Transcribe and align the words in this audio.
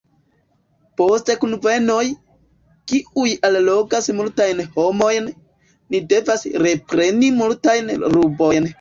Post 1.01 1.27
kunvenoj, 1.43 2.05
kiuj 2.93 3.27
allogas 3.51 4.11
multajn 4.23 4.65
homojn, 4.79 5.31
ni 5.93 6.05
devas 6.17 6.51
repreni 6.69 7.35
multajn 7.41 7.99
rubojn. 8.19 8.69